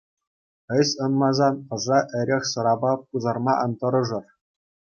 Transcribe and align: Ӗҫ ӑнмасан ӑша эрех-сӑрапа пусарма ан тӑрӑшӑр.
Ӗҫ 0.79 0.89
ӑнмасан 1.07 1.55
ӑша 1.77 1.99
эрех-сӑрапа 2.21 2.91
пусарма 3.09 3.53
ан 3.69 3.79
тӑрӑшӑр. 3.85 4.25